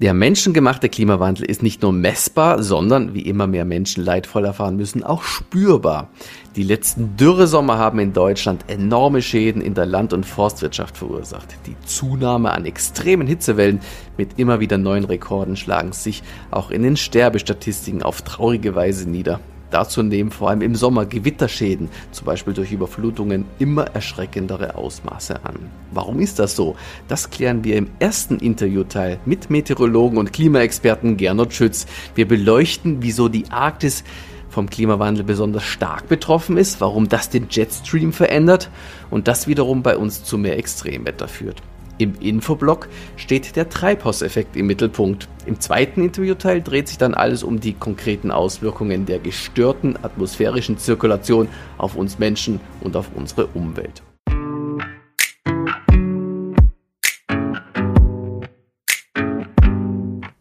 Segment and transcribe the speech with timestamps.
[0.00, 5.04] Der menschengemachte Klimawandel ist nicht nur messbar, sondern, wie immer mehr Menschen leidvoll erfahren müssen,
[5.04, 6.08] auch spürbar.
[6.56, 11.48] Die letzten Dürresommer haben in Deutschland enorme Schäden in der Land- und Forstwirtschaft verursacht.
[11.66, 13.80] Die Zunahme an extremen Hitzewellen
[14.16, 19.38] mit immer wieder neuen Rekorden schlagen sich auch in den Sterbestatistiken auf traurige Weise nieder.
[19.70, 25.56] Dazu nehmen vor allem im Sommer Gewitterschäden, zum Beispiel durch Überflutungen, immer erschreckendere Ausmaße an.
[25.92, 26.76] Warum ist das so?
[27.08, 31.86] Das klären wir im ersten Interviewteil mit Meteorologen und Klimaexperten Gernot Schütz.
[32.14, 34.04] Wir beleuchten, wieso die Arktis
[34.48, 38.68] vom Klimawandel besonders stark betroffen ist, warum das den Jetstream verändert
[39.10, 41.62] und das wiederum bei uns zu mehr Extremwetter führt.
[42.00, 45.28] Im Infoblock steht der Treibhauseffekt im Mittelpunkt.
[45.44, 51.48] Im zweiten Interviewteil dreht sich dann alles um die konkreten Auswirkungen der gestörten atmosphärischen Zirkulation
[51.76, 54.02] auf uns Menschen und auf unsere Umwelt.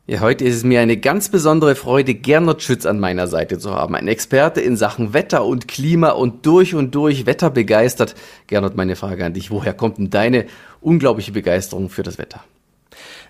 [0.09, 3.76] Ja, heute ist es mir eine ganz besondere Freude, Gernot Schütz an meiner Seite zu
[3.76, 3.94] haben.
[3.94, 8.16] Ein Experte in Sachen Wetter und Klima und durch und durch wetterbegeistert.
[8.48, 9.52] Gernot, meine Frage an dich.
[9.52, 10.48] Woher kommt denn deine
[10.81, 12.44] unglaubliche Begeisterung für das Wetter?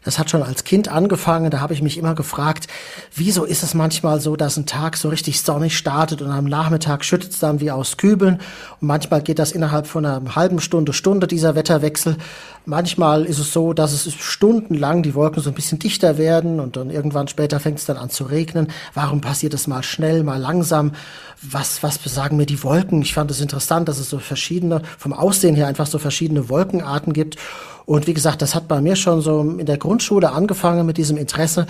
[0.03, 1.52] Das hat schon als Kind angefangen.
[1.52, 2.67] Da habe ich mich immer gefragt,
[3.16, 7.03] wieso ist es manchmal so, dass ein Tag so richtig sonnig startet und am Nachmittag
[7.03, 8.39] schüttet es dann wie aus Kübeln.
[8.80, 12.17] Und manchmal geht das innerhalb von einer halben Stunde, Stunde dieser Wetterwechsel.
[12.66, 16.78] Manchmal ist es so, dass es stundenlang die Wolken so ein bisschen dichter werden und
[16.78, 18.67] dann irgendwann später fängt es dann an zu regnen.
[18.94, 20.91] Warum passiert es mal schnell, mal langsam?
[21.41, 23.02] Was, was besagen mir die Wolken?
[23.02, 27.13] Ich fand es interessant, dass es so verschiedene, vom Aussehen her einfach so verschiedene Wolkenarten
[27.13, 27.38] gibt.
[27.90, 31.18] Und wie gesagt, das hat bei mir schon so in der Grundschule angefangen mit diesem
[31.18, 31.66] Interesse.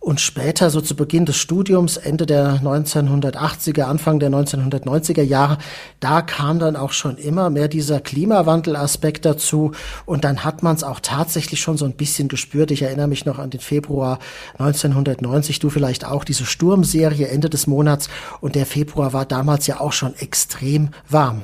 [0.00, 5.58] Und später, so zu Beginn des Studiums, Ende der 1980er, Anfang der 1990er Jahre,
[6.00, 9.72] da kam dann auch schon immer mehr dieser Klimawandelaspekt dazu.
[10.06, 12.70] Und dann hat man es auch tatsächlich schon so ein bisschen gespürt.
[12.70, 14.20] Ich erinnere mich noch an den Februar
[14.56, 18.08] 1990, du vielleicht auch, diese Sturmserie Ende des Monats.
[18.40, 21.42] Und der Februar war damals ja auch schon extrem warm.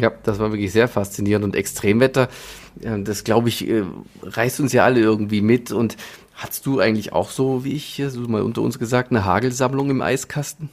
[0.00, 2.28] Ja, das war wirklich sehr faszinierend und Extremwetter,
[2.80, 3.82] das glaube ich, äh,
[4.22, 5.72] reißt uns ja alle irgendwie mit.
[5.72, 5.96] Und
[6.34, 10.02] hast du eigentlich auch so, wie ich, so mal unter uns gesagt, eine Hagelsammlung im
[10.02, 10.70] Eiskasten?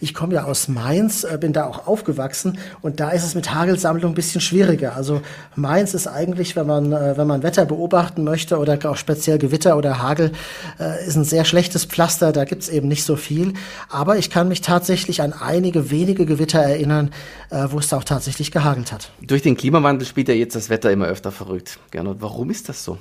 [0.00, 3.52] Ich komme ja aus Mainz, äh, bin da auch aufgewachsen und da ist es mit
[3.54, 4.96] Hagelsammlung ein bisschen schwieriger.
[4.96, 5.20] Also
[5.54, 9.76] Mainz ist eigentlich, wenn man, äh, wenn man Wetter beobachten möchte oder auch speziell Gewitter
[9.76, 10.32] oder Hagel,
[10.78, 13.52] äh, ist ein sehr schlechtes Pflaster, da gibt's eben nicht so viel.
[13.90, 17.10] Aber ich kann mich tatsächlich an einige wenige Gewitter erinnern,
[17.50, 19.10] wo es da auch tatsächlich gehagelt hat.
[19.20, 21.78] Durch den Klimawandel spielt ja jetzt das Wetter immer öfter verrückt.
[21.90, 22.98] Gernot, warum ist das so?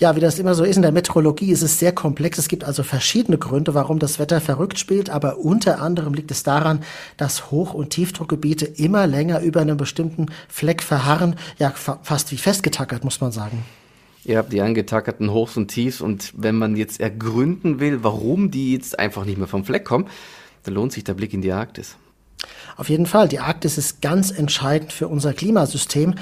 [0.00, 2.38] Ja, wie das immer so ist in der Meteorologie, ist es sehr komplex.
[2.38, 6.44] Es gibt also verschiedene Gründe, warum das Wetter verrückt spielt, aber unter anderem liegt es
[6.44, 6.84] daran,
[7.16, 13.02] dass Hoch- und Tiefdruckgebiete immer länger über einem bestimmten Fleck verharren, ja fast wie festgetackert,
[13.02, 13.64] muss man sagen.
[14.24, 18.74] Ihr habt die angetackerten Hochs und Tiefs und wenn man jetzt ergründen will, warum die
[18.74, 20.06] jetzt einfach nicht mehr vom Fleck kommen,
[20.62, 21.96] dann lohnt sich der Blick in die Arktis.
[22.76, 26.14] Auf jeden Fall, die Arktis ist ganz entscheidend für unser Klimasystem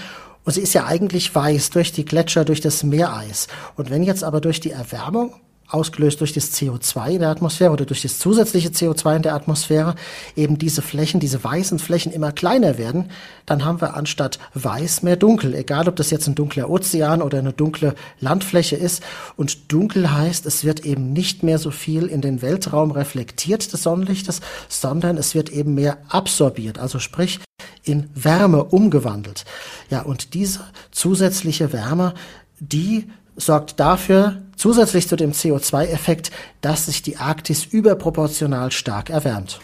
[0.47, 3.49] und sie ist ja eigentlich weiß durch die Gletscher, durch das Meereis.
[3.75, 5.35] Und wenn jetzt aber durch die Erwärmung
[5.69, 9.97] ausgelöst durch das CO2 in der Atmosphäre oder durch das zusätzliche CO2 in der Atmosphäre,
[10.37, 13.11] eben diese Flächen, diese weißen Flächen immer kleiner werden,
[13.45, 17.39] dann haben wir anstatt weiß mehr dunkel, egal ob das jetzt ein dunkler Ozean oder
[17.39, 19.03] eine dunkle Landfläche ist.
[19.37, 23.83] Und dunkel heißt, es wird eben nicht mehr so viel in den Weltraum reflektiert des
[23.83, 27.41] Sonnenlichtes, sondern es wird eben mehr absorbiert, also sprich
[27.87, 29.45] in Wärme umgewandelt.
[29.91, 30.61] Ja, und diese
[30.91, 32.15] zusätzliche Wärme,
[32.61, 36.31] die sorgt dafür, zusätzlich zu dem CO2-Effekt,
[36.61, 39.61] dass sich die Arktis überproportional stark erwärmt.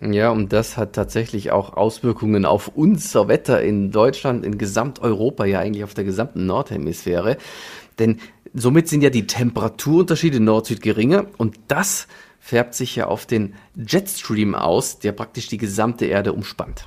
[0.00, 5.60] Ja, und das hat tatsächlich auch Auswirkungen auf unser Wetter in Deutschland, in Gesamteuropa, ja
[5.60, 7.36] eigentlich auf der gesamten Nordhemisphäre.
[7.98, 8.18] Denn
[8.52, 12.08] somit sind ja die Temperaturunterschiede Nord-Süd geringer und das
[12.40, 16.86] färbt sich ja auf den Jetstream aus, der praktisch die gesamte Erde umspannt.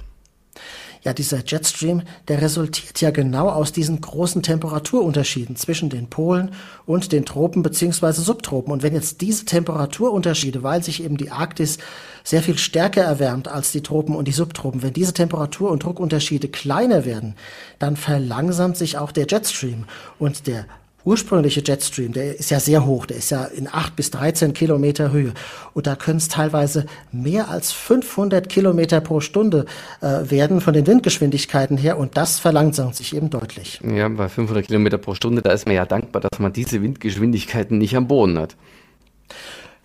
[1.03, 6.51] Ja, dieser Jetstream, der resultiert ja genau aus diesen großen Temperaturunterschieden zwischen den Polen
[6.85, 8.73] und den Tropen beziehungsweise Subtropen.
[8.73, 11.77] Und wenn jetzt diese Temperaturunterschiede, weil sich eben die Arktis
[12.23, 16.49] sehr viel stärker erwärmt als die Tropen und die Subtropen, wenn diese Temperatur- und Druckunterschiede
[16.49, 17.35] kleiner werden,
[17.79, 19.85] dann verlangsamt sich auch der Jetstream
[20.19, 20.65] und der
[21.07, 25.11] ursprüngliche Jetstream, der ist ja sehr hoch, der ist ja in 8 bis 13 Kilometer
[25.11, 25.33] Höhe.
[25.73, 29.65] Und da können es teilweise mehr als 500 Kilometer pro Stunde
[30.01, 31.97] äh, werden von den Windgeschwindigkeiten her.
[31.97, 33.79] Und das verlangsamt sich eben deutlich.
[33.83, 37.77] Ja, bei 500 Kilometer pro Stunde, da ist man ja dankbar, dass man diese Windgeschwindigkeiten
[37.77, 38.57] nicht am Boden hat.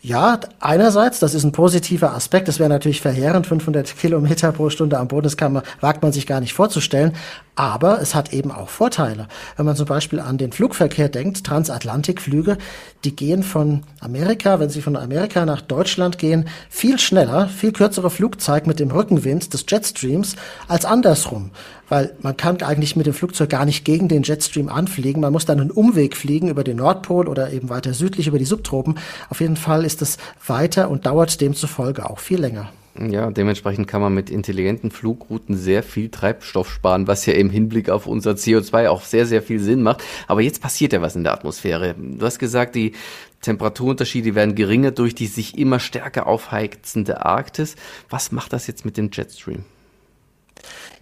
[0.04, 2.48] Ja, einerseits, das ist ein positiver Aspekt.
[2.48, 6.10] Das wäre natürlich verheerend, 500 Kilometer pro Stunde am Boden, das kann man, wagt man
[6.10, 7.12] sich gar nicht vorzustellen.
[7.54, 9.28] Aber es hat eben auch Vorteile.
[9.56, 12.56] Wenn man zum Beispiel an den Flugverkehr denkt, Transatlantikflüge,
[13.04, 18.08] die gehen von Amerika, wenn sie von Amerika nach Deutschland gehen, viel schneller, viel kürzere
[18.08, 21.50] Flugzeit mit dem Rückenwind des Jetstreams als andersrum.
[21.90, 25.20] Weil man kann eigentlich mit dem Flugzeug gar nicht gegen den Jetstream anfliegen.
[25.20, 28.46] Man muss dann einen Umweg fliegen über den Nordpol oder eben weiter südlich über die
[28.46, 28.98] Subtropen.
[29.28, 30.16] Auf jeden Fall ist es
[30.46, 32.70] weiter und dauert demzufolge auch viel länger.
[32.98, 37.88] Ja, dementsprechend kann man mit intelligenten Flugrouten sehr viel Treibstoff sparen, was ja im Hinblick
[37.88, 40.02] auf unser CO2 auch sehr, sehr viel Sinn macht.
[40.28, 41.94] Aber jetzt passiert ja was in der Atmosphäre.
[41.96, 42.92] Du hast gesagt, die
[43.40, 47.76] Temperaturunterschiede werden geringer durch die sich immer stärker aufheizende Arktis.
[48.10, 49.64] Was macht das jetzt mit dem Jetstream?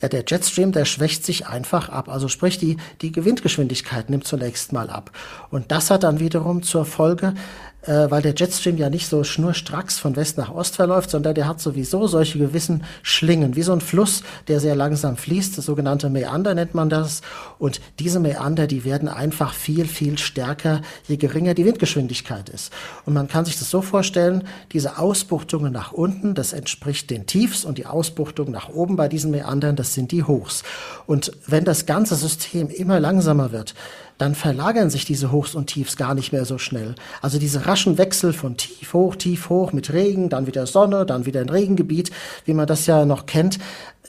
[0.00, 2.08] Ja, der Jetstream, der schwächt sich einfach ab.
[2.08, 5.10] Also sprich, die, die Gewindgeschwindigkeit nimmt zunächst mal ab.
[5.50, 7.34] Und das hat dann wiederum zur Folge,
[7.82, 11.48] äh, weil der Jetstream ja nicht so schnurstracks von West nach Ost verläuft, sondern der
[11.48, 16.10] hat sowieso solche gewissen Schlingen, wie so ein Fluss, der sehr langsam fließt, das sogenannte
[16.10, 17.22] Meander nennt man das.
[17.58, 22.72] Und diese Meander, die werden einfach viel, viel stärker, je geringer die Windgeschwindigkeit ist.
[23.06, 27.64] Und man kann sich das so vorstellen, diese Ausbuchtungen nach unten, das entspricht den Tiefs
[27.64, 30.62] und die Ausbuchtungen nach oben bei diesen Meandern, das sind die Hochs.
[31.06, 33.74] Und wenn das ganze System immer langsamer wird,
[34.20, 36.94] dann verlagern sich diese Hochs und Tiefs gar nicht mehr so schnell.
[37.22, 41.24] Also diese raschen Wechsel von tief hoch, tief hoch mit Regen, dann wieder Sonne, dann
[41.24, 42.10] wieder ein Regengebiet,
[42.44, 43.58] wie man das ja noch kennt,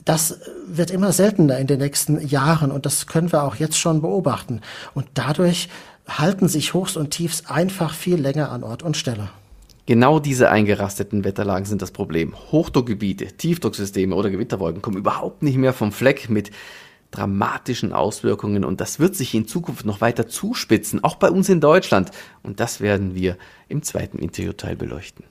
[0.04, 4.02] das wird immer seltener in den nächsten Jahren und das können wir auch jetzt schon
[4.02, 4.60] beobachten.
[4.94, 5.68] Und dadurch
[6.08, 9.30] halten sich Hochs und Tiefs einfach viel länger an Ort und Stelle.
[9.86, 12.34] Genau diese eingerasteten Wetterlagen sind das Problem.
[12.52, 16.50] Hochdruckgebiete, Tiefdrucksysteme oder Gewitterwolken kommen überhaupt nicht mehr vom Fleck mit
[17.12, 21.60] dramatischen Auswirkungen und das wird sich in Zukunft noch weiter zuspitzen, auch bei uns in
[21.60, 22.10] Deutschland.
[22.42, 23.36] Und das werden wir
[23.68, 25.24] im zweiten Interviewteil beleuchten.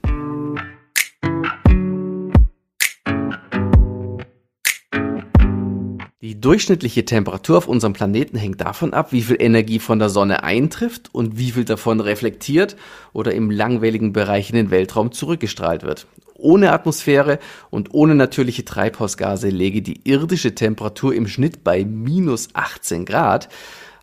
[6.21, 10.43] Die durchschnittliche Temperatur auf unserem Planeten hängt davon ab, wie viel Energie von der Sonne
[10.43, 12.75] eintrifft und wie viel davon reflektiert
[13.11, 16.05] oder im langwelligen Bereich in den Weltraum zurückgestrahlt wird.
[16.41, 17.39] Ohne Atmosphäre
[17.69, 23.47] und ohne natürliche Treibhausgase läge die irdische Temperatur im Schnitt bei minus 18 Grad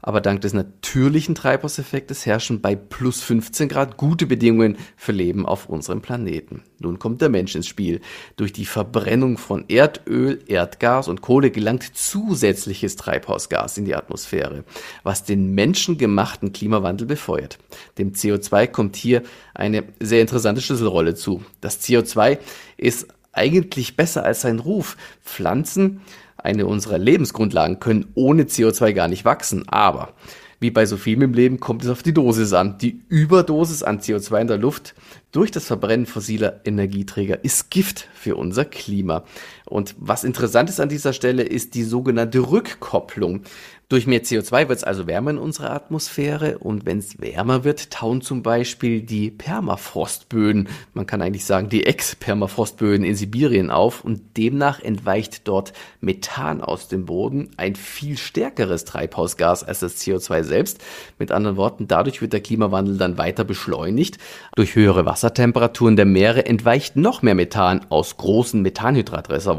[0.09, 5.69] aber dank des natürlichen Treibhauseffektes herrschen bei plus 15 Grad gute Bedingungen für Leben auf
[5.69, 6.63] unserem Planeten.
[6.79, 8.01] Nun kommt der Mensch ins Spiel.
[8.37, 14.65] Durch die Verbrennung von Erdöl, Erdgas und Kohle gelangt zusätzliches Treibhausgas in die Atmosphäre,
[15.03, 17.59] was den menschengemachten Klimawandel befeuert.
[17.99, 19.23] Dem CO2 kommt hier
[19.53, 21.45] eine sehr interessante Schlüsselrolle zu.
[21.61, 22.39] Das CO2
[22.79, 24.97] ist eigentlich besser als sein Ruf.
[25.23, 26.01] Pflanzen
[26.39, 29.69] eine unserer Lebensgrundlagen können ohne CO2 gar nicht wachsen.
[29.69, 30.15] Aber
[30.61, 32.79] wie bei so vielem im Leben kommt es auf die Dosis an.
[32.79, 34.95] Die Überdosis an CO2 in der Luft
[35.31, 39.25] durch das Verbrennen fossiler Energieträger ist Gift für unser Klima.
[39.69, 43.43] Und was interessant ist an dieser Stelle, ist die sogenannte Rückkopplung.
[43.91, 47.91] Durch mehr CO2 wird es also wärmer in unserer Atmosphäre und wenn es wärmer wird,
[47.91, 54.37] tauen zum Beispiel die Permafrostböden, man kann eigentlich sagen die Ex-Permafrostböden in Sibirien auf und
[54.37, 55.73] demnach entweicht dort
[56.03, 60.85] Methan aus dem Boden, ein viel stärkeres Treibhausgas als das CO2 selbst.
[61.19, 64.19] Mit anderen Worten, dadurch wird der Klimawandel dann weiter beschleunigt.
[64.55, 69.58] Durch höhere Wassertemperaturen der Meere entweicht noch mehr Methan aus großen Methanhydratreservoirs.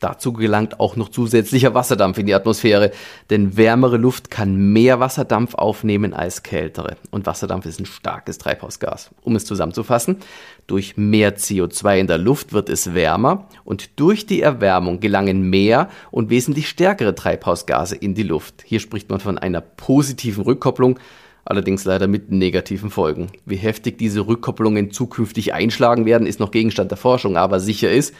[0.00, 2.90] Dazu gelangt auch noch zusätzlicher Wasserdampf in die Atmosphäre,
[3.30, 6.96] denn wärmere Luft kann mehr Wasserdampf aufnehmen als kältere.
[7.10, 9.10] Und Wasserdampf ist ein starkes Treibhausgas.
[9.22, 10.18] Um es zusammenzufassen,
[10.66, 15.88] durch mehr CO2 in der Luft wird es wärmer und durch die Erwärmung gelangen mehr
[16.10, 18.64] und wesentlich stärkere Treibhausgase in die Luft.
[18.66, 20.98] Hier spricht man von einer positiven Rückkopplung,
[21.46, 23.28] allerdings leider mit negativen Folgen.
[23.46, 28.14] Wie heftig diese Rückkopplungen zukünftig einschlagen werden, ist noch Gegenstand der Forschung, aber sicher ist,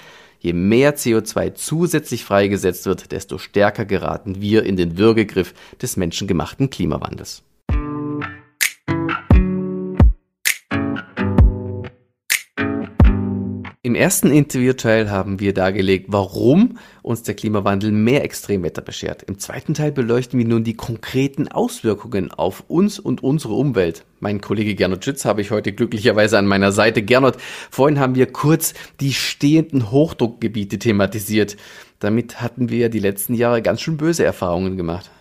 [0.47, 6.71] Je mehr CO2 zusätzlich freigesetzt wird, desto stärker geraten wir in den Würgegriff des menschengemachten
[6.71, 7.43] Klimawandels.
[13.87, 19.23] Im ersten Interviewteil haben wir dargelegt, warum uns der Klimawandel mehr Extremwetter beschert.
[19.23, 24.05] Im zweiten Teil beleuchten wir nun die konkreten Auswirkungen auf uns und unsere Umwelt.
[24.19, 27.01] Mein Kollege Gernot Schütz habe ich heute glücklicherweise an meiner Seite.
[27.01, 27.37] Gernot,
[27.71, 31.57] vorhin haben wir kurz die stehenden Hochdruckgebiete thematisiert.
[32.01, 35.13] Damit hatten wir die letzten Jahre ganz schön böse Erfahrungen gemacht.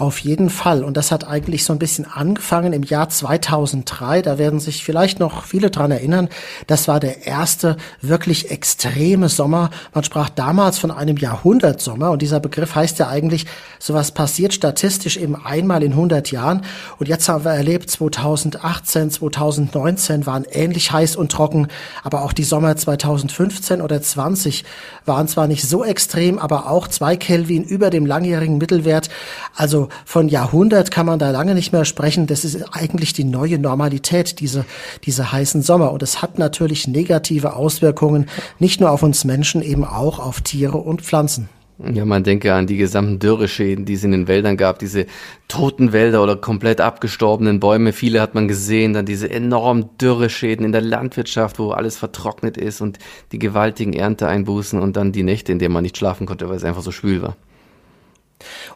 [0.00, 0.82] Auf jeden Fall.
[0.82, 4.22] Und das hat eigentlich so ein bisschen angefangen im Jahr 2003.
[4.22, 6.30] Da werden sich vielleicht noch viele dran erinnern.
[6.66, 9.68] Das war der erste wirklich extreme Sommer.
[9.92, 12.12] Man sprach damals von einem Jahrhundertsommer.
[12.12, 13.44] Und dieser Begriff heißt ja eigentlich,
[13.78, 16.62] sowas passiert statistisch eben einmal in 100 Jahren.
[16.98, 21.68] Und jetzt haben wir erlebt, 2018, 2019 waren ähnlich heiß und trocken.
[22.04, 24.64] Aber auch die Sommer 2015 oder 20
[25.04, 29.10] waren zwar nicht so extrem, aber auch zwei Kelvin über dem langjährigen Mittelwert.
[29.54, 32.26] Also von Jahrhundert kann man da lange nicht mehr sprechen.
[32.26, 34.64] Das ist eigentlich die neue Normalität, diese,
[35.04, 35.92] diese heißen Sommer.
[35.92, 38.26] Und es hat natürlich negative Auswirkungen,
[38.58, 41.48] nicht nur auf uns Menschen, eben auch auf Tiere und Pflanzen.
[41.82, 45.06] Ja, man denke an die gesamten Dürreschäden, die es in den Wäldern gab, diese
[45.48, 47.94] toten Wälder oder komplett abgestorbenen Bäume.
[47.94, 52.82] Viele hat man gesehen, dann diese enormen Dürreschäden in der Landwirtschaft, wo alles vertrocknet ist
[52.82, 52.98] und
[53.32, 56.64] die gewaltigen Ernteeinbußen und dann die Nächte, in denen man nicht schlafen konnte, weil es
[56.64, 57.36] einfach so schwül war.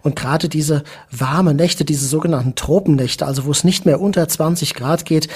[0.03, 4.75] Und gerade diese warme Nächte, diese sogenannten Tropennächte, also wo es nicht mehr unter 20
[4.75, 5.29] Grad geht,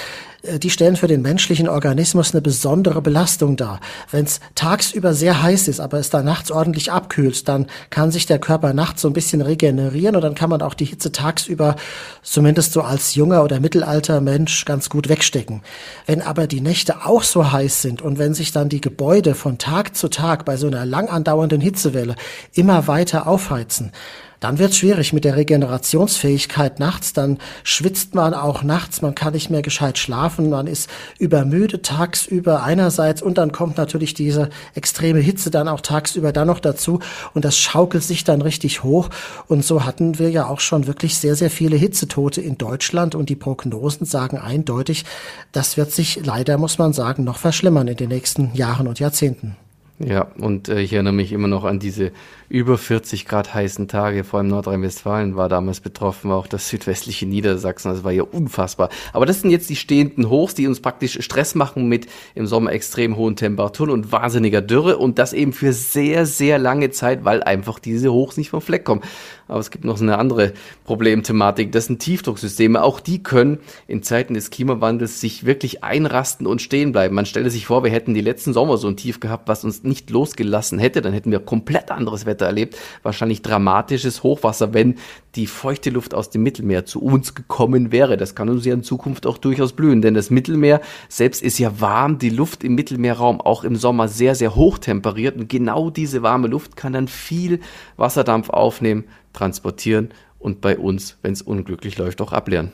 [0.43, 3.79] die stellen für den menschlichen Organismus eine besondere Belastung dar.
[4.09, 8.25] Wenn es tagsüber sehr heiß ist, aber es da nachts ordentlich abkühlt, dann kann sich
[8.25, 11.75] der Körper nachts so ein bisschen regenerieren und dann kann man auch die Hitze tagsüber
[12.23, 15.61] zumindest so als junger oder mittelalter Mensch ganz gut wegstecken.
[16.05, 19.57] Wenn aber die Nächte auch so heiß sind und wenn sich dann die Gebäude von
[19.57, 22.15] Tag zu Tag bei so einer lang andauernden Hitzewelle
[22.53, 23.91] immer weiter aufheizen,
[24.39, 27.13] dann wird es schwierig mit der Regenerationsfähigkeit nachts.
[27.13, 32.63] Dann schwitzt man auch nachts, man kann nicht mehr gescheit schlafen, man ist übermüdet tagsüber
[32.63, 36.99] einerseits und dann kommt natürlich diese extreme Hitze dann auch tagsüber dann noch dazu
[37.33, 39.09] und das schaukelt sich dann richtig hoch.
[39.47, 43.29] Und so hatten wir ja auch schon wirklich sehr, sehr viele Hitzetote in Deutschland und
[43.29, 45.05] die Prognosen sagen eindeutig,
[45.51, 49.57] das wird sich leider, muss man sagen, noch verschlimmern in den nächsten Jahren und Jahrzehnten.
[49.99, 52.13] Ja, und äh, ich erinnere mich immer noch an diese
[52.47, 57.91] über 40 Grad heißen Tage, vor allem Nordrhein-Westfalen war damals betroffen, auch das südwestliche Niedersachsen,
[57.91, 58.89] das war ja unfassbar.
[59.11, 62.71] Aber das sind jetzt die stehenden Hochs, die uns praktisch Stress machen mit im Sommer
[62.71, 67.43] extrem hohen Temperaturen und wahnsinniger Dürre und das eben für sehr, sehr lange Zeit, weil
[67.43, 69.01] einfach diese Hochs nicht vom Fleck kommen.
[69.49, 70.53] Aber es gibt noch eine andere
[70.85, 76.61] Problemthematik, das sind Tiefdrucksysteme, auch die können in Zeiten des Klimawandels sich wirklich einrasten und
[76.61, 77.15] stehen bleiben.
[77.15, 79.83] Man stelle sich vor, wir hätten die letzten Sommer so ein Tief gehabt, was uns
[79.83, 82.77] nicht losgelassen hätte, dann hätten wir komplett anderes Wetter erlebt.
[83.03, 84.95] Wahrscheinlich dramatisches Hochwasser, wenn
[85.35, 88.17] die feuchte Luft aus dem Mittelmeer zu uns gekommen wäre.
[88.17, 91.79] Das kann uns ja in Zukunft auch durchaus blühen, denn das Mittelmeer selbst ist ja
[91.81, 96.23] warm, die Luft im Mittelmeerraum auch im Sommer sehr, sehr hoch temperiert und genau diese
[96.23, 97.59] warme Luft kann dann viel
[97.97, 102.71] Wasserdampf aufnehmen, transportieren und bei uns, wenn es unglücklich läuft, auch ableeren.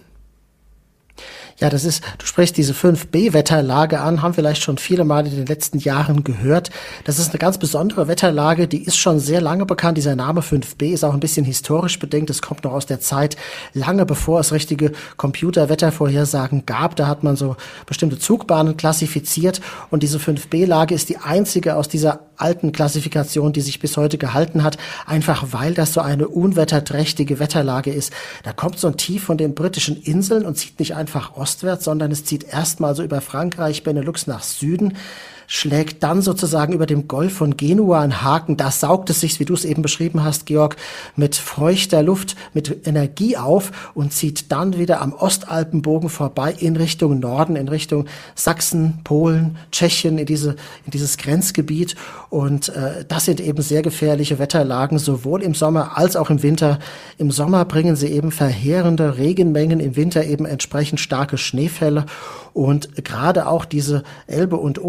[1.57, 5.45] Ja, das ist, du sprichst diese 5b-Wetterlage an, haben vielleicht schon viele Mal in den
[5.45, 6.69] letzten Jahren gehört.
[7.05, 9.97] Das ist eine ganz besondere Wetterlage, die ist schon sehr lange bekannt.
[9.97, 12.29] Dieser Name 5b ist auch ein bisschen historisch bedingt.
[12.29, 13.37] Es kommt noch aus der Zeit,
[13.73, 16.97] lange bevor es richtige Computerwettervorhersagen gab.
[16.97, 17.55] Da hat man so
[17.85, 23.79] bestimmte Zugbahnen klassifiziert und diese 5b-Lage ist die einzige aus dieser alten Klassifikation, die sich
[23.79, 28.11] bis heute gehalten hat, einfach weil das so eine unwetterträchtige Wetterlage ist.
[28.43, 32.09] Da kommt so ein Tief von den britischen Inseln und zieht nicht einfach ostwärts, sondern
[32.09, 34.97] es zieht erstmal so über Frankreich, Benelux nach Süden
[35.47, 38.57] schlägt dann sozusagen über dem Golf von Genua einen Haken.
[38.57, 40.75] Da saugt es sich, wie du es eben beschrieben hast, Georg,
[41.15, 47.19] mit feuchter Luft, mit Energie auf und zieht dann wieder am Ostalpenbogen vorbei in Richtung
[47.19, 50.51] Norden, in Richtung Sachsen, Polen, Tschechien, in, diese,
[50.85, 51.95] in dieses Grenzgebiet.
[52.29, 56.79] Und äh, das sind eben sehr gefährliche Wetterlagen, sowohl im Sommer als auch im Winter.
[57.17, 62.05] Im Sommer bringen sie eben verheerende Regenmengen, im Winter eben entsprechend starke Schneefälle.
[62.53, 64.79] Und gerade auch diese Elbe- und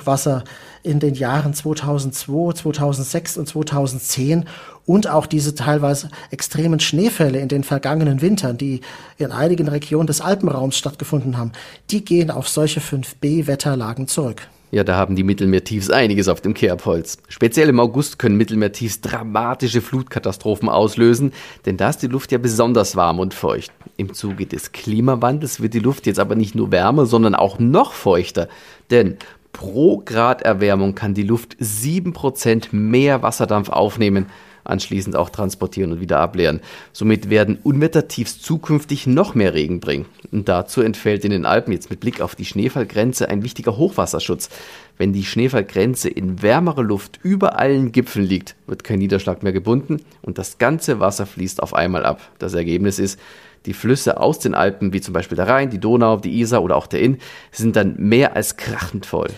[0.00, 0.44] Oderhochwasser
[0.82, 4.46] in den Jahren 2002, 2006 und 2010
[4.86, 8.80] und auch diese teilweise extremen Schneefälle in den vergangenen Wintern, die
[9.18, 11.52] in einigen Regionen des Alpenraums stattgefunden haben,
[11.90, 14.48] die gehen auf solche 5b-Wetterlagen zurück.
[14.72, 17.18] Ja, da haben die Mittelmeertiefs einiges auf dem Kerbholz.
[17.28, 21.32] Speziell im August können Mittelmeertiefs dramatische Flutkatastrophen auslösen,
[21.66, 23.72] denn da ist die Luft ja besonders warm und feucht.
[23.96, 27.92] Im Zuge des Klimawandels wird die Luft jetzt aber nicht nur wärmer, sondern auch noch
[27.92, 28.48] feuchter.
[28.92, 29.18] Denn
[29.52, 34.26] pro Grad Erwärmung kann die Luft sieben Prozent mehr Wasserdampf aufnehmen
[34.64, 36.60] anschließend auch transportieren und wieder ableeren.
[36.92, 40.06] Somit werden Unwettertiefs zukünftig noch mehr Regen bringen.
[40.32, 44.48] Und dazu entfällt in den Alpen jetzt mit Blick auf die Schneefallgrenze ein wichtiger Hochwasserschutz.
[44.96, 50.02] Wenn die Schneefallgrenze in wärmere Luft über allen Gipfeln liegt, wird kein Niederschlag mehr gebunden
[50.22, 52.20] und das ganze Wasser fließt auf einmal ab.
[52.38, 53.18] Das Ergebnis ist,
[53.66, 56.76] die Flüsse aus den Alpen, wie zum Beispiel der Rhein, die Donau, die Isar oder
[56.76, 57.18] auch der Inn,
[57.52, 59.30] sind dann mehr als krachend voll.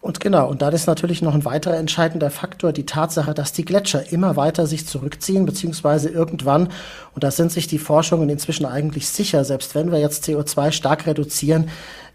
[0.00, 3.64] Und genau, und dann ist natürlich noch ein weiterer entscheidender Faktor die Tatsache, dass die
[3.64, 6.68] Gletscher immer weiter sich zurückziehen, beziehungsweise irgendwann,
[7.14, 11.06] und da sind sich die Forschungen inzwischen eigentlich sicher, selbst wenn wir jetzt CO2 stark
[11.06, 11.68] reduzieren,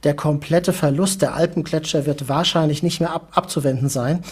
[0.05, 4.23] der komplette Verlust der Alpengletscher wird wahrscheinlich nicht mehr ab abzuwenden sein.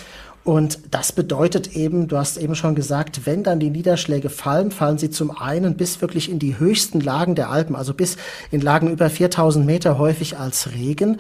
[0.44, 4.98] Und das bedeutet eben, du hast eben schon gesagt, wenn dann die Niederschläge fallen, fallen
[4.98, 8.18] sie zum einen bis wirklich in die höchsten Lagen der Alpen, also bis
[8.50, 11.20] in Lagen über 4000 Meter häufig als Regen.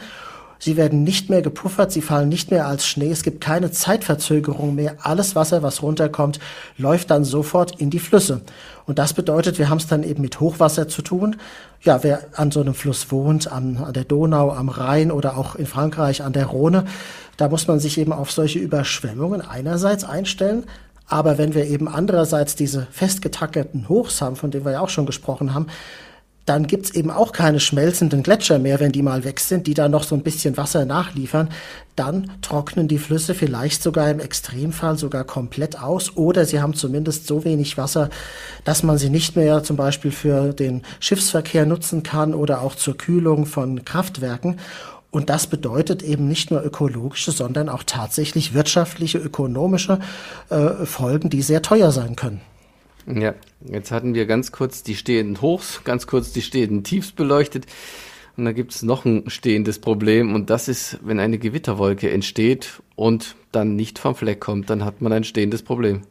[0.64, 4.76] Sie werden nicht mehr gepuffert, sie fallen nicht mehr als Schnee, es gibt keine Zeitverzögerung
[4.76, 4.98] mehr.
[5.02, 6.40] Alles Wasser, was runterkommt,
[6.78, 8.42] läuft dann sofort in die Flüsse.
[8.86, 11.38] Und das bedeutet, wir haben es dann eben mit Hochwasser zu tun.
[11.82, 15.56] Ja, wer an so einem Fluss wohnt, an, an der Donau, am Rhein oder auch
[15.56, 16.86] in Frankreich an der Rhone,
[17.38, 20.66] da muss man sich eben auf solche Überschwemmungen einerseits einstellen,
[21.08, 25.08] aber wenn wir eben andererseits diese festgetackerten Hochs haben, von denen wir ja auch schon
[25.08, 25.66] gesprochen haben,
[26.46, 29.88] dann gibt's eben auch keine schmelzenden Gletscher mehr, wenn die mal weg sind, die da
[29.88, 31.50] noch so ein bisschen Wasser nachliefern.
[31.96, 37.28] Dann trocknen die Flüsse vielleicht sogar im Extremfall sogar komplett aus oder sie haben zumindest
[37.28, 38.10] so wenig Wasser,
[38.64, 42.98] dass man sie nicht mehr zum Beispiel für den Schiffsverkehr nutzen kann oder auch zur
[42.98, 44.60] Kühlung von Kraftwerken.
[45.12, 50.00] Und das bedeutet eben nicht nur ökologische, sondern auch tatsächlich wirtschaftliche, ökonomische
[50.50, 52.42] äh, Folgen, die sehr teuer sein können.
[53.08, 53.34] Ja,
[53.66, 57.66] jetzt hatten wir ganz kurz die stehenden Hochs, ganz kurz die stehenden Tiefs beleuchtet.
[58.38, 62.82] Und da gibt es noch ein stehendes Problem und das ist, wenn eine Gewitterwolke entsteht
[62.96, 66.04] und dann nicht vom Fleck kommt, dann hat man ein stehendes Problem.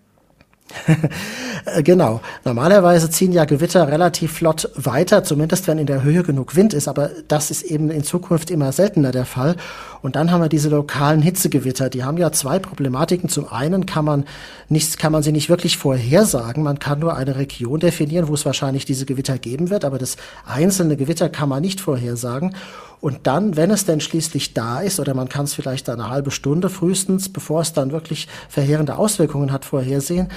[1.85, 2.21] Genau.
[2.45, 6.89] Normalerweise ziehen ja Gewitter relativ flott weiter, zumindest wenn in der Höhe genug Wind ist,
[6.89, 9.57] aber das ist eben in Zukunft immer seltener der Fall.
[10.03, 11.91] Und dann haben wir diese lokalen Hitzegewitter.
[11.91, 13.29] Die haben ja zwei Problematiken.
[13.29, 14.25] Zum einen kann man
[14.69, 16.63] nicht, kann man sie nicht wirklich vorhersagen.
[16.63, 20.17] Man kann nur eine Region definieren, wo es wahrscheinlich diese Gewitter geben wird, aber das
[20.47, 22.55] einzelne Gewitter kann man nicht vorhersagen.
[23.01, 26.31] Und dann, wenn es denn schließlich da ist, oder man kann es vielleicht eine halbe
[26.31, 30.29] Stunde frühestens, bevor es dann wirklich verheerende Auswirkungen hat, vorhersehen.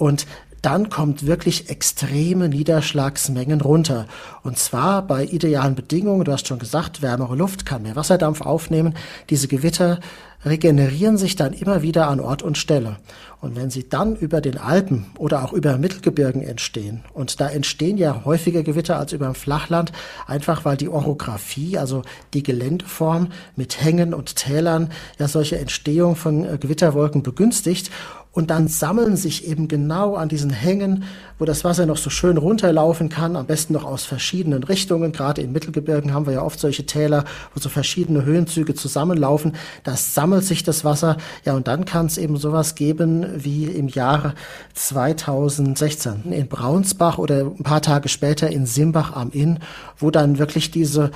[0.00, 0.26] Und
[0.62, 4.06] dann kommt wirklich extreme Niederschlagsmengen runter.
[4.42, 8.94] Und zwar bei idealen Bedingungen, du hast schon gesagt, wärmere Luft kann mehr Wasserdampf aufnehmen.
[9.28, 10.00] Diese Gewitter
[10.44, 12.96] regenerieren sich dann immer wieder an Ort und Stelle.
[13.40, 17.96] Und wenn sie dann über den Alpen oder auch über Mittelgebirgen entstehen, und da entstehen
[17.96, 19.92] ja häufiger Gewitter als über dem Flachland,
[20.26, 22.02] einfach weil die Orographie, also
[22.34, 27.90] die Geländeform mit Hängen und Tälern, ja solche Entstehung von äh, Gewitterwolken begünstigt.
[28.32, 31.02] Und dann sammeln sich eben genau an diesen Hängen,
[31.38, 35.10] wo das Wasser noch so schön runterlaufen kann, am besten noch aus verschiedenen Richtungen.
[35.10, 39.56] Gerade in Mittelgebirgen haben wir ja oft solche Täler, wo so verschiedene Höhenzüge zusammenlaufen.
[39.82, 41.16] Da sammelt sich das Wasser.
[41.44, 44.34] Ja, und dann kann es eben sowas geben wie im Jahre
[44.74, 49.58] 2016 in Braunsbach oder ein paar Tage später in Simbach am Inn,
[49.98, 51.10] wo dann wirklich diese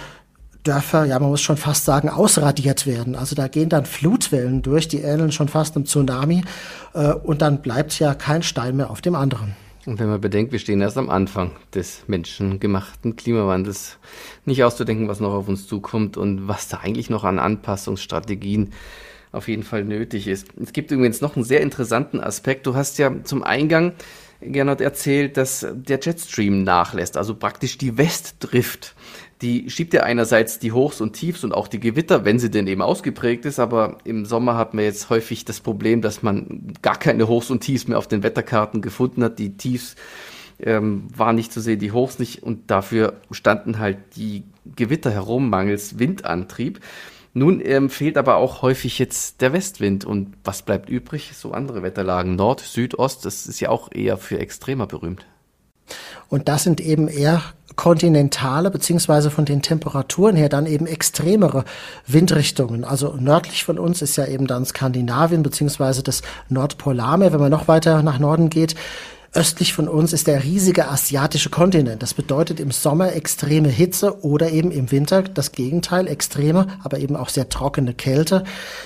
[0.65, 3.17] Dörfer, ja, man muss schon fast sagen, ausradiert werden.
[3.17, 6.43] Also da gehen dann Flutwellen durch, die ähneln schon fast einem Tsunami
[6.95, 9.55] äh, und dann bleibt ja kein Stein mehr auf dem anderen.
[9.87, 13.99] Und wenn man bedenkt, wir stehen erst am Anfang des menschengemachten Klimawandels,
[14.47, 18.73] nicht auszudenken, was noch auf uns zukommt und was da eigentlich noch an Anpassungsstrategien
[19.33, 20.49] auf jeden Fall nötig ist.
[20.63, 22.67] Es gibt übrigens noch einen sehr interessanten Aspekt.
[22.67, 23.93] Du hast ja zum Eingang,
[24.41, 28.95] Gernot, erzählt, dass der Jetstream nachlässt, also praktisch die Westdrift
[29.43, 32.67] die schiebt ja einerseits die Hochs und Tiefs und auch die Gewitter, wenn sie denn
[32.67, 36.99] eben ausgeprägt ist, aber im Sommer hat man jetzt häufig das Problem, dass man gar
[36.99, 39.39] keine Hochs und Tiefs mehr auf den Wetterkarten gefunden hat.
[39.39, 39.97] Die Tiefs
[40.61, 44.45] ähm, waren nicht zu sehen, die Hochs nicht und dafür standen halt die
[44.77, 46.81] Gewitter herum, mangels Windantrieb.
[47.37, 50.05] Nun ähm, fehlt aber auch häufig jetzt der Westwind.
[50.05, 51.33] Und was bleibt übrig?
[51.35, 52.37] So andere Wetterlagen.
[52.37, 55.27] Nord, Süd, Ost, das ist ja auch eher für extremer berühmt.
[56.29, 57.43] Und das sind eben eher
[57.77, 61.65] kontinentale beziehungsweise von den Temperaturen her dann eben extremere
[62.07, 62.85] Windrichtungen.
[62.85, 67.33] Also nördlich von uns ist ja eben dann Skandinavien beziehungsweise das Nordpolarmeer.
[67.33, 68.75] Wenn man noch weiter nach Norden geht,
[69.35, 72.03] östlich von uns ist der riesige asiatische Kontinent.
[72.03, 77.17] Das bedeutet im Sommer extreme Hitze oder eben im Winter das Gegenteil, extreme, aber eben
[77.17, 78.45] auch sehr trockene Kälte.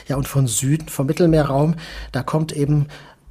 [0.08, 1.74] Ja, und von Süden, vom Mittelmeerraum,
[2.12, 2.86] da kommt eben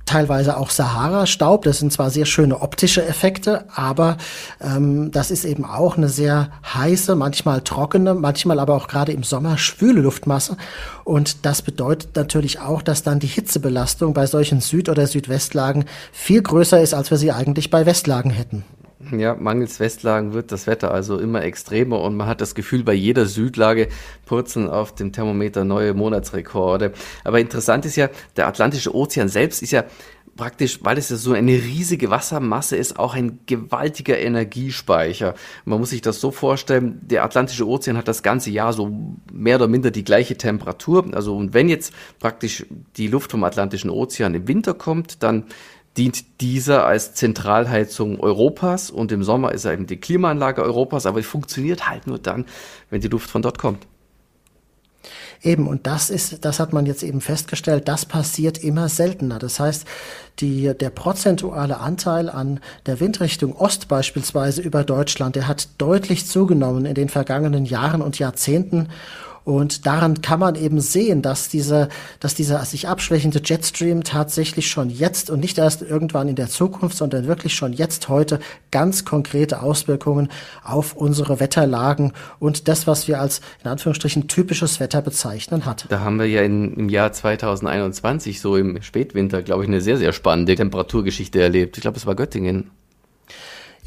[0.07, 1.63] teilweise auch Sahara-Staub.
[1.63, 4.17] Das sind zwar sehr schöne optische Effekte, aber
[4.59, 9.23] ähm, das ist eben auch eine sehr heiße, manchmal trockene, manchmal aber auch gerade im
[9.23, 10.57] Sommer schwüle Luftmasse.
[11.03, 16.41] Und das bedeutet natürlich auch, dass dann die Hitzebelastung bei solchen Süd- oder Südwestlagen viel
[16.41, 18.63] größer ist, als wir sie eigentlich bei Westlagen hätten.
[19.11, 22.93] Ja, mangels Westlagen wird das Wetter also immer extremer und man hat das Gefühl, bei
[22.93, 23.87] jeder Südlage
[24.25, 26.91] purzeln auf dem Thermometer neue Monatsrekorde.
[27.23, 29.85] Aber interessant ist ja, der Atlantische Ozean selbst ist ja
[30.37, 35.33] praktisch, weil es ja so eine riesige Wassermasse ist, auch ein gewaltiger Energiespeicher.
[35.65, 38.95] Man muss sich das so vorstellen, der Atlantische Ozean hat das ganze Jahr so
[39.33, 41.05] mehr oder minder die gleiche Temperatur.
[41.13, 42.65] Also und wenn jetzt praktisch
[42.95, 45.45] die Luft vom Atlantischen Ozean im Winter kommt, dann
[45.97, 51.19] dient dieser als Zentralheizung Europas und im Sommer ist er eben die Klimaanlage Europas, aber
[51.19, 52.45] es funktioniert halt nur dann,
[52.89, 53.87] wenn die Luft von dort kommt.
[55.41, 59.37] Eben, und das ist, das hat man jetzt eben festgestellt, das passiert immer seltener.
[59.39, 59.85] Das heißt,
[60.39, 66.85] die, der prozentuale Anteil an der Windrichtung Ost beispielsweise über Deutschland, der hat deutlich zugenommen
[66.85, 68.89] in den vergangenen Jahren und Jahrzehnten.
[69.47, 71.87] Und daran kann man eben sehen, dass dieser,
[72.19, 76.97] dass dieser sich abschwächende Jetstream tatsächlich schon jetzt und nicht erst irgendwann in der Zukunft,
[76.97, 80.27] sondern wirklich schon jetzt heute ganz konkrete Auswirkungen
[80.65, 85.85] auf unsere Wetterlagen und das, was wir als in Anführungsstrichen typisches Wetter bezeichnen hat.
[85.87, 89.95] Da haben wir ja in, im Jahr 2021, so im Spätwinter, glaube ich, eine sehr,
[89.95, 91.77] sehr spannende Temperaturgeschichte erlebt.
[91.77, 92.69] Ich glaube, es war Göttingen.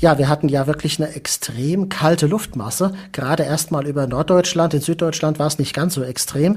[0.00, 5.38] Ja, wir hatten ja wirklich eine extrem kalte Luftmasse, gerade erstmal über Norddeutschland, in Süddeutschland
[5.38, 6.56] war es nicht ganz so extrem.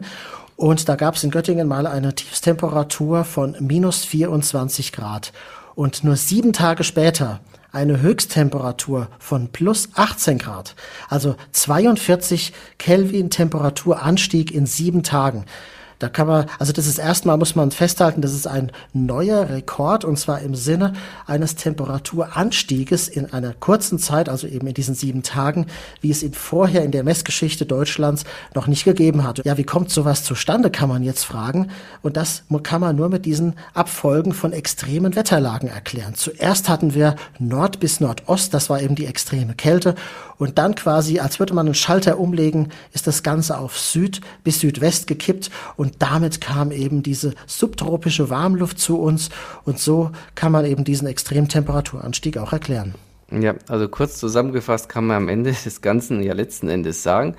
[0.56, 5.34] Und da gab es in Göttingen mal eine Tiefstemperatur von minus 24 Grad.
[5.76, 7.42] Und nur sieben Tage später
[7.74, 10.76] eine Höchsttemperatur von plus 18 Grad.
[11.10, 15.44] Also 42 Kelvin Temperaturanstieg in sieben Tagen.
[16.00, 20.06] Da kann man, also das ist erstmal, muss man festhalten, das ist ein neuer Rekord
[20.06, 20.94] und zwar im Sinne
[21.26, 25.68] eines Temperaturanstieges in einer kurzen Zeit, also eben in diesen sieben Tagen,
[26.02, 29.44] wie es ihn vorher in der Messgeschichte Deutschlands noch nicht gegeben hat.
[29.46, 31.70] Ja, wie kommt sowas zustande, kann man jetzt fragen.
[32.02, 36.16] Und das kann man nur mit diesen Abfolgen von extremen Wetterlagen erklären.
[36.16, 39.96] Zuerst hatten wir Nord bis Nordost, das war eben die extreme Kälte.
[40.38, 44.60] Und dann quasi, als würde man einen Schalter umlegen, ist das Ganze auf Süd bis
[44.60, 49.30] Südwest gekippt und und damit kam eben diese subtropische Warmluft zu uns.
[49.64, 52.96] Und so kann man eben diesen Extremtemperaturanstieg auch erklären.
[53.32, 57.36] Ja, also kurz zusammengefasst kann man am Ende des Ganzen ja letzten Endes sagen,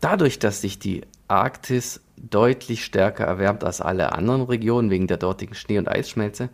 [0.00, 5.54] dadurch, dass sich die Arktis deutlich stärker erwärmt als alle anderen Regionen wegen der dortigen
[5.54, 6.50] Schnee- und Eisschmelze,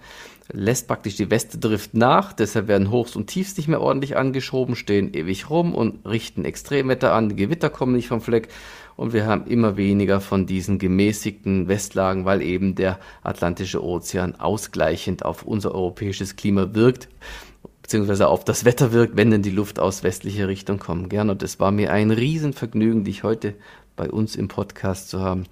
[0.53, 5.13] lässt praktisch die Westdrift nach, deshalb werden Hochs und Tiefs nicht mehr ordentlich angeschoben, stehen
[5.13, 8.49] ewig rum und richten Extremwetter an, die Gewitter kommen nicht vom Fleck
[8.97, 15.25] und wir haben immer weniger von diesen gemäßigten Westlagen, weil eben der Atlantische Ozean ausgleichend
[15.25, 17.09] auf unser europäisches Klima wirkt
[17.87, 21.09] beziehungsweise auf das Wetter wirkt, wenn denn die Luft aus westlicher Richtung kommt.
[21.09, 23.55] Gern und es war mir ein Riesenvergnügen, dich heute
[23.95, 25.47] bei uns im Podcast zu haben.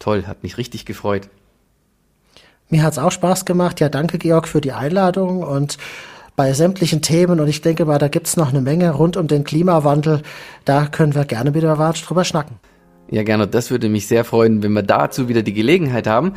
[0.00, 1.28] Toll, hat mich richtig gefreut.
[2.70, 3.78] Mir hat's auch Spaß gemacht.
[3.78, 5.78] Ja, danke Georg für die Einladung und
[6.34, 9.44] bei sämtlichen Themen und ich denke mal, da gibt's noch eine Menge rund um den
[9.44, 10.22] Klimawandel.
[10.64, 12.56] Da können wir gerne wieder drüber schnacken.
[13.10, 13.46] Ja, gerne.
[13.46, 16.32] Das würde mich sehr freuen, wenn wir dazu wieder die Gelegenheit haben.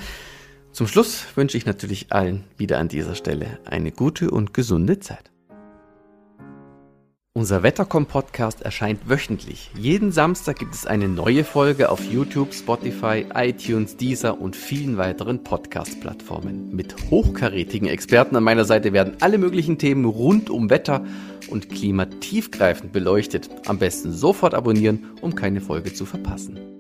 [0.72, 5.32] Zum Schluss wünsche ich natürlich allen wieder an dieser Stelle eine gute und gesunde Zeit.
[7.40, 9.72] Unser Wettercom-Podcast erscheint wöchentlich.
[9.74, 15.42] Jeden Samstag gibt es eine neue Folge auf YouTube, Spotify, iTunes, Deezer und vielen weiteren
[15.42, 16.76] Podcast-Plattformen.
[16.76, 21.06] Mit hochkarätigen Experten an meiner Seite werden alle möglichen Themen rund um Wetter
[21.50, 23.50] und Klima tiefgreifend beleuchtet.
[23.68, 26.79] Am besten sofort abonnieren, um keine Folge zu verpassen.